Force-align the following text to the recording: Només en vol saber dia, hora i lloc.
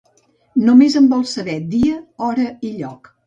Només 0.69 0.95
en 1.01 1.09
vol 1.11 1.27
saber 1.33 1.57
dia, 1.75 1.99
hora 2.31 2.47
i 2.71 2.75
lloc. 2.81 3.13